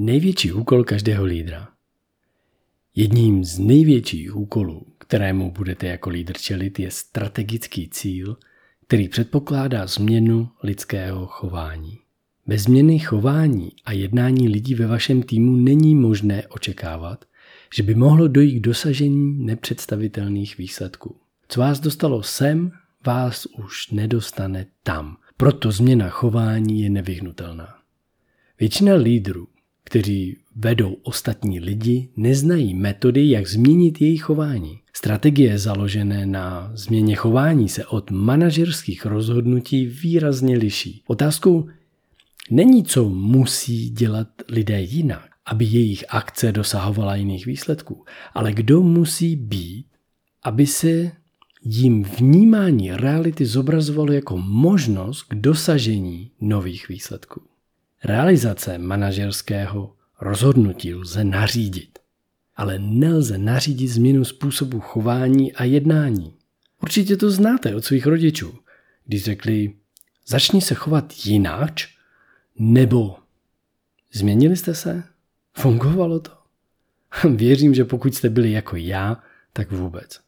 Největší 0.00 0.52
úkol 0.52 0.84
každého 0.84 1.24
lídra. 1.24 1.68
Jedním 2.94 3.44
z 3.44 3.58
největších 3.58 4.36
úkolů, 4.36 4.86
kterému 4.98 5.50
budete 5.50 5.86
jako 5.86 6.10
lídr 6.10 6.32
čelit, 6.38 6.78
je 6.78 6.90
strategický 6.90 7.88
cíl, 7.88 8.36
který 8.86 9.08
předpokládá 9.08 9.86
změnu 9.86 10.48
lidského 10.62 11.26
chování. 11.26 11.98
Bez 12.46 12.62
změny 12.62 12.98
chování 12.98 13.72
a 13.84 13.92
jednání 13.92 14.48
lidí 14.48 14.74
ve 14.74 14.86
vašem 14.86 15.22
týmu 15.22 15.56
není 15.56 15.94
možné 15.94 16.46
očekávat, 16.46 17.24
že 17.74 17.82
by 17.82 17.94
mohlo 17.94 18.28
dojít 18.28 18.58
k 18.58 18.62
dosažení 18.62 19.44
nepředstavitelných 19.46 20.58
výsledků. 20.58 21.16
Co 21.48 21.60
vás 21.60 21.80
dostalo 21.80 22.22
sem, 22.22 22.72
vás 23.06 23.46
už 23.46 23.90
nedostane 23.90 24.66
tam. 24.82 25.16
Proto 25.36 25.72
změna 25.72 26.08
chování 26.08 26.82
je 26.82 26.90
nevyhnutelná. 26.90 27.78
Většina 28.60 28.94
lídrů, 28.94 29.48
kteří 29.88 30.36
vedou 30.56 30.96
ostatní 31.02 31.60
lidi, 31.60 32.08
neznají 32.16 32.74
metody, 32.74 33.30
jak 33.30 33.46
změnit 33.46 34.00
jejich 34.00 34.22
chování. 34.22 34.78
Strategie 34.92 35.58
založené 35.58 36.26
na 36.26 36.70
změně 36.74 37.16
chování 37.16 37.68
se 37.68 37.86
od 37.86 38.10
manažerských 38.10 39.06
rozhodnutí 39.06 39.86
výrazně 39.86 40.58
liší. 40.58 41.02
Otázkou 41.06 41.68
není, 42.50 42.84
co 42.84 43.08
musí 43.08 43.90
dělat 43.90 44.28
lidé 44.48 44.80
jinak, 44.80 45.28
aby 45.46 45.64
jejich 45.64 46.04
akce 46.08 46.52
dosahovala 46.52 47.16
jiných 47.16 47.46
výsledků, 47.46 48.04
ale 48.34 48.52
kdo 48.52 48.82
musí 48.82 49.36
být, 49.36 49.86
aby 50.44 50.66
se 50.66 51.12
jim 51.64 52.04
vnímání 52.04 52.92
reality 52.92 53.46
zobrazovalo 53.46 54.12
jako 54.12 54.36
možnost 54.36 55.22
k 55.22 55.34
dosažení 55.34 56.30
nových 56.40 56.88
výsledků. 56.88 57.47
Realizace 58.04 58.78
manažerského 58.78 59.94
rozhodnutí 60.20 60.94
lze 60.94 61.24
nařídit, 61.24 61.98
ale 62.56 62.78
nelze 62.78 63.38
nařídit 63.38 63.88
změnu 63.88 64.24
způsobu 64.24 64.80
chování 64.80 65.52
a 65.52 65.64
jednání. 65.64 66.34
Určitě 66.82 67.16
to 67.16 67.30
znáte 67.30 67.74
od 67.74 67.84
svých 67.84 68.06
rodičů, 68.06 68.58
když 69.04 69.24
řekli, 69.24 69.74
začni 70.26 70.60
se 70.60 70.74
chovat 70.74 71.12
jinak, 71.24 71.74
nebo 72.58 73.16
změnili 74.12 74.56
jste 74.56 74.74
se? 74.74 75.02
Fungovalo 75.56 76.20
to? 76.20 76.32
Věřím, 77.36 77.74
že 77.74 77.84
pokud 77.84 78.14
jste 78.14 78.28
byli 78.28 78.52
jako 78.52 78.76
já, 78.76 79.22
tak 79.52 79.72
vůbec. 79.72 80.20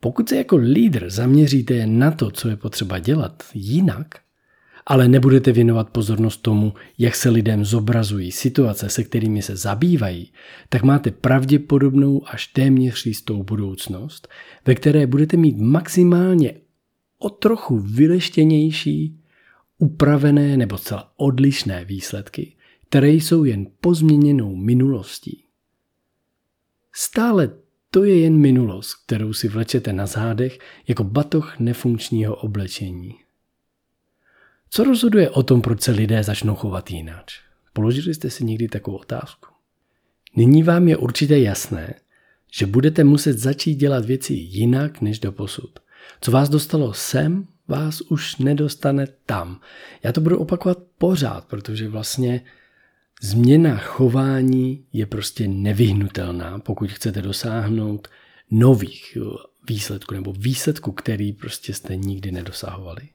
Pokud 0.00 0.28
se 0.28 0.36
jako 0.36 0.56
lídr 0.56 1.10
zaměříte 1.10 1.86
na 1.86 2.10
to, 2.10 2.30
co 2.30 2.48
je 2.48 2.56
potřeba 2.56 2.98
dělat 2.98 3.42
jinak, 3.54 4.23
ale 4.86 5.08
nebudete 5.08 5.52
věnovat 5.52 5.90
pozornost 5.90 6.36
tomu, 6.36 6.74
jak 6.98 7.14
se 7.14 7.30
lidem 7.30 7.64
zobrazují 7.64 8.32
situace, 8.32 8.88
se 8.88 9.04
kterými 9.04 9.42
se 9.42 9.56
zabývají, 9.56 10.32
tak 10.68 10.82
máte 10.82 11.10
pravděpodobnou 11.10 12.28
až 12.28 12.46
téměř 12.46 13.06
jistou 13.06 13.42
budoucnost, 13.42 14.28
ve 14.66 14.74
které 14.74 15.06
budete 15.06 15.36
mít 15.36 15.58
maximálně 15.58 16.54
o 17.18 17.30
trochu 17.30 17.78
vyleštěnější, 17.78 19.20
upravené 19.78 20.56
nebo 20.56 20.78
celá 20.78 21.12
odlišné 21.16 21.84
výsledky, 21.84 22.56
které 22.88 23.10
jsou 23.10 23.44
jen 23.44 23.66
pozměněnou 23.80 24.56
minulostí. 24.56 25.44
Stále 26.92 27.50
to 27.90 28.04
je 28.04 28.20
jen 28.20 28.36
minulost, 28.36 28.94
kterou 29.06 29.32
si 29.32 29.48
vlečete 29.48 29.92
na 29.92 30.06
zádech 30.06 30.58
jako 30.88 31.04
batoh 31.04 31.58
nefunkčního 31.58 32.36
oblečení. 32.36 33.23
Co 34.74 34.84
rozhoduje 34.84 35.30
o 35.30 35.42
tom, 35.42 35.62
proč 35.62 35.82
se 35.82 35.90
lidé 35.90 36.22
začnou 36.22 36.54
chovat 36.54 36.90
jinak? 36.90 37.24
Položili 37.72 38.14
jste 38.14 38.30
si 38.30 38.44
někdy 38.44 38.68
takovou 38.68 38.96
otázku? 38.96 39.46
Nyní 40.36 40.62
vám 40.62 40.88
je 40.88 40.96
určitě 40.96 41.36
jasné, 41.36 41.94
že 42.52 42.66
budete 42.66 43.04
muset 43.04 43.38
začít 43.38 43.74
dělat 43.74 44.04
věci 44.04 44.32
jinak 44.34 45.00
než 45.00 45.18
do 45.18 45.32
posud. 45.32 45.78
Co 46.20 46.30
vás 46.30 46.48
dostalo 46.48 46.94
sem, 46.94 47.46
vás 47.68 48.00
už 48.00 48.36
nedostane 48.36 49.06
tam. 49.26 49.60
Já 50.02 50.12
to 50.12 50.20
budu 50.20 50.38
opakovat 50.38 50.78
pořád, 50.98 51.44
protože 51.44 51.88
vlastně 51.88 52.44
změna 53.22 53.76
chování 53.76 54.84
je 54.92 55.06
prostě 55.06 55.48
nevyhnutelná, 55.48 56.58
pokud 56.58 56.92
chcete 56.92 57.22
dosáhnout 57.22 58.08
nových 58.50 59.18
výsledků 59.68 60.14
nebo 60.14 60.32
výsledků, 60.32 60.92
který 60.92 61.32
prostě 61.32 61.74
jste 61.74 61.96
nikdy 61.96 62.32
nedosahovali. 62.32 63.13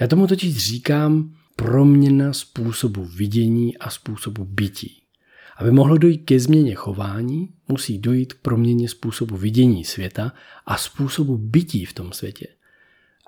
Já 0.00 0.06
tomu 0.06 0.26
totiž 0.26 0.56
říkám 0.56 1.34
proměna 1.56 2.32
způsobu 2.32 3.04
vidění 3.04 3.78
a 3.78 3.90
způsobu 3.90 4.44
bytí. 4.44 5.02
Aby 5.56 5.70
mohlo 5.70 5.98
dojít 5.98 6.18
ke 6.18 6.40
změně 6.40 6.74
chování, 6.74 7.48
musí 7.68 7.98
dojít 7.98 8.32
k 8.32 8.38
proměně 8.38 8.88
způsobu 8.88 9.36
vidění 9.36 9.84
světa 9.84 10.32
a 10.66 10.76
způsobu 10.76 11.38
bytí 11.38 11.84
v 11.84 11.92
tom 11.92 12.12
světě. 12.12 12.46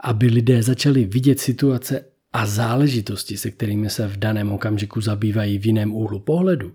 Aby 0.03 0.27
lidé 0.27 0.63
začali 0.63 1.05
vidět 1.05 1.41
situace 1.41 2.05
a 2.33 2.47
záležitosti, 2.47 3.37
se 3.37 3.51
kterými 3.51 3.91
se 3.91 4.09
v 4.09 4.17
daném 4.17 4.53
okamžiku 4.53 5.01
zabývají 5.01 5.59
v 5.59 5.67
jiném 5.67 5.95
úhlu 5.95 6.21
pohledu, 6.21 6.75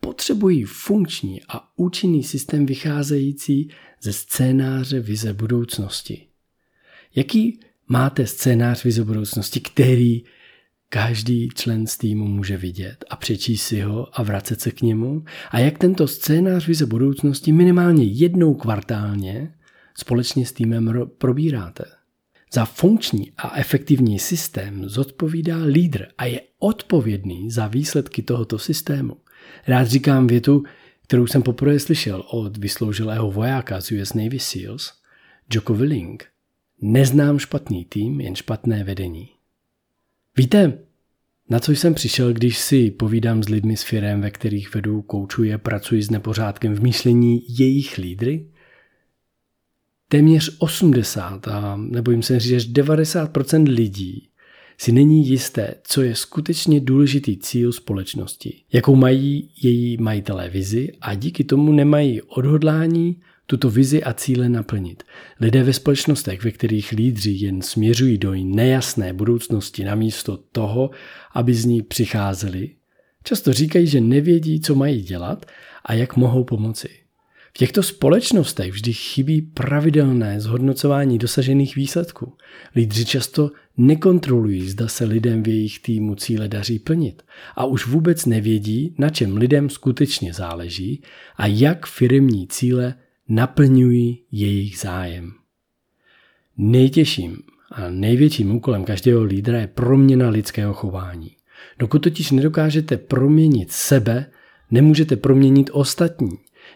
potřebují 0.00 0.64
funkční 0.64 1.40
a 1.48 1.68
účinný 1.76 2.22
systém 2.22 2.66
vycházející 2.66 3.70
ze 4.02 4.12
scénáře 4.12 5.00
vize 5.00 5.32
budoucnosti. 5.32 6.26
Jaký 7.14 7.60
máte 7.88 8.26
scénář 8.26 8.84
vize 8.84 9.04
budoucnosti, 9.04 9.60
který 9.60 10.22
každý 10.88 11.48
člen 11.48 11.86
z 11.86 11.98
týmu 11.98 12.26
může 12.26 12.56
vidět 12.56 13.04
a 13.10 13.16
přečíst 13.16 13.62
si 13.62 13.80
ho 13.80 14.20
a 14.20 14.22
vracet 14.22 14.60
se 14.60 14.70
k 14.70 14.82
němu 14.82 15.24
a 15.50 15.58
jak 15.58 15.78
tento 15.78 16.08
scénář 16.08 16.66
vize 16.66 16.86
budoucnosti 16.86 17.52
minimálně 17.52 18.04
jednou 18.04 18.54
kvartálně 18.54 19.54
společně 19.94 20.46
s 20.46 20.52
týmem 20.52 21.10
probíráte. 21.18 21.84
Za 22.52 22.64
funkční 22.64 23.32
a 23.36 23.58
efektivní 23.58 24.18
systém 24.18 24.88
zodpovídá 24.88 25.56
lídr 25.64 26.06
a 26.18 26.24
je 26.24 26.40
odpovědný 26.58 27.50
za 27.50 27.66
výsledky 27.66 28.22
tohoto 28.22 28.58
systému. 28.58 29.16
Rád 29.66 29.84
říkám 29.84 30.26
větu, 30.26 30.62
kterou 31.02 31.26
jsem 31.26 31.42
poprvé 31.42 31.78
slyšel 31.78 32.24
od 32.30 32.56
vysloužilého 32.56 33.30
vojáka 33.30 33.80
z 33.80 33.92
US 33.92 34.14
Navy 34.14 34.38
SEALs, 34.38 34.92
Joko 35.52 35.74
Willing– 35.74 36.24
Neznám 36.80 37.38
špatný 37.38 37.84
tým, 37.84 38.20
jen 38.20 38.34
špatné 38.34 38.84
vedení. 38.84 39.28
Víte, 40.36 40.78
na 41.48 41.60
co 41.60 41.72
jsem 41.72 41.94
přišel, 41.94 42.32
když 42.32 42.58
si 42.58 42.90
povídám 42.90 43.42
s 43.42 43.48
lidmi 43.48 43.76
s 43.76 43.82
firem, 43.82 44.20
ve 44.20 44.30
kterých 44.30 44.74
vedu, 44.74 45.02
koučuje, 45.02 45.58
pracuji 45.58 46.02
s 46.02 46.10
nepořádkem 46.10 46.74
v 46.74 46.82
myšlení 46.82 47.42
jejich 47.48 47.98
lídry? 47.98 48.48
Téměř 50.08 50.56
80 50.58 51.48
a 51.48 51.76
nebojím 51.76 52.22
se 52.22 52.40
říct, 52.40 52.62
že 52.62 52.82
90% 52.82 53.68
lidí 53.68 54.28
si 54.78 54.92
není 54.92 55.28
jisté, 55.28 55.74
co 55.82 56.02
je 56.02 56.14
skutečně 56.14 56.80
důležitý 56.80 57.36
cíl 57.38 57.72
společnosti, 57.72 58.62
jakou 58.72 58.94
mají 58.94 59.50
její 59.62 59.96
majitelé 59.96 60.48
vizi 60.48 60.92
a 61.00 61.14
díky 61.14 61.44
tomu 61.44 61.72
nemají 61.72 62.22
odhodlání 62.22 63.20
tuto 63.46 63.70
vizi 63.70 64.02
a 64.02 64.12
cíle 64.12 64.48
naplnit. 64.48 65.02
Lidé 65.40 65.62
ve 65.62 65.72
společnostech, 65.72 66.44
ve 66.44 66.50
kterých 66.50 66.92
lídři 66.92 67.30
jen 67.30 67.62
směřují 67.62 68.18
do 68.18 68.34
nejasné 68.34 69.12
budoucnosti 69.12 69.84
namísto 69.84 70.36
toho, 70.52 70.90
aby 71.34 71.54
z 71.54 71.64
ní 71.64 71.82
přicházeli, 71.82 72.70
často 73.24 73.52
říkají, 73.52 73.86
že 73.86 74.00
nevědí, 74.00 74.60
co 74.60 74.74
mají 74.74 75.02
dělat 75.02 75.46
a 75.84 75.94
jak 75.94 76.16
mohou 76.16 76.44
pomoci. 76.44 76.88
V 77.54 77.58
těchto 77.58 77.82
společnostech 77.82 78.72
vždy 78.72 78.92
chybí 78.92 79.42
pravidelné 79.42 80.40
zhodnocování 80.40 81.18
dosažených 81.18 81.76
výsledků. 81.76 82.32
Lídři 82.74 83.04
často 83.04 83.50
nekontrolují, 83.76 84.68
zda 84.68 84.88
se 84.88 85.04
lidem 85.04 85.42
v 85.42 85.48
jejich 85.48 85.78
týmu 85.80 86.14
cíle 86.14 86.48
daří 86.48 86.78
plnit 86.78 87.22
a 87.54 87.64
už 87.64 87.86
vůbec 87.86 88.26
nevědí, 88.26 88.94
na 88.98 89.10
čem 89.10 89.36
lidem 89.36 89.70
skutečně 89.70 90.32
záleží 90.32 91.02
a 91.36 91.46
jak 91.46 91.86
firmní 91.86 92.48
cíle 92.48 92.94
naplňují 93.28 94.22
jejich 94.32 94.78
zájem. 94.78 95.32
Nejtěžším 96.56 97.38
a 97.72 97.90
největším 97.90 98.56
úkolem 98.56 98.84
každého 98.84 99.22
lídra 99.22 99.58
je 99.58 99.66
proměna 99.66 100.28
lidského 100.28 100.74
chování. 100.74 101.30
Dokud 101.78 101.98
totiž 101.98 102.30
nedokážete 102.30 102.96
proměnit 102.96 103.72
sebe, 103.72 104.26
nemůžete 104.70 105.16
proměnit 105.16 105.70
ostatní. 105.72 106.30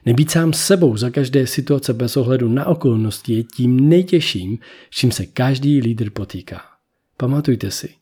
Nebýt 0.07 0.31
sám 0.31 0.53
sebou 0.53 0.97
za 0.97 1.11
každé 1.11 1.47
situace 1.47 1.95
bez 1.95 2.17
ohledu 2.17 2.49
na 2.49 2.67
okolnosti 2.67 3.33
je 3.33 3.43
tím 3.43 3.89
nejtěžším, 3.89 4.59
s 4.91 4.97
čím 4.97 5.13
se 5.13 5.27
každý 5.27 5.81
lídr 5.81 6.11
potýká. 6.11 6.61
Pamatujte 7.17 7.71
si, 7.71 7.95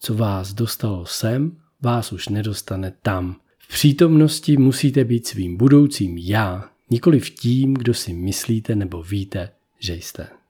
co 0.00 0.14
vás 0.14 0.54
dostalo 0.54 1.06
sem, 1.06 1.56
vás 1.82 2.12
už 2.12 2.28
nedostane 2.28 2.92
tam. 3.02 3.36
V 3.58 3.68
přítomnosti 3.68 4.56
musíte 4.56 5.04
být 5.04 5.26
svým 5.26 5.56
budoucím 5.56 6.18
já, 6.18 6.71
nikoli 6.92 7.20
v 7.20 7.30
tím, 7.30 7.74
kdo 7.74 7.94
si 7.94 8.12
myslíte 8.12 8.76
nebo 8.76 9.02
víte, 9.02 9.50
že 9.78 9.94
jste. 9.94 10.41